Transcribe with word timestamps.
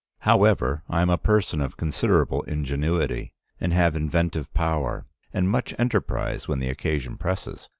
However, 0.21 0.81
I 0.89 1.03
am 1.03 1.11
a 1.11 1.17
person 1.19 1.61
of 1.61 1.77
considerable 1.77 2.41
ingenuity, 2.47 3.33
and 3.59 3.71
have 3.71 3.95
inventive 3.95 4.51
power, 4.51 5.05
and 5.31 5.47
much 5.47 5.75
enterprise 5.77 6.47
when 6.47 6.57
the 6.57 6.69
occasion 6.69 7.17
presses. 7.17 7.69